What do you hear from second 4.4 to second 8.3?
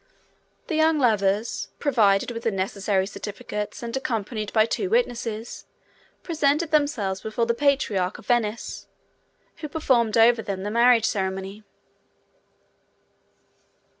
by two witnesses, presented themselves before the Patriarch of